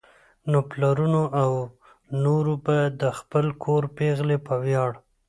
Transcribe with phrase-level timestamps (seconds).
[0.51, 1.51] نو پلرونو او
[2.23, 4.91] نورو به د خپل کور پېغلې په وياړ